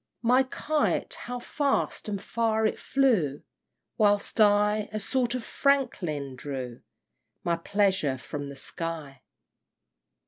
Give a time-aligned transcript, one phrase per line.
[0.01, 0.23] IV.
[0.23, 3.43] My kite how fast and far it flew!
[3.99, 6.81] Whilst I, a sort of Franklin, drew
[7.43, 9.21] My pleasure from the sky!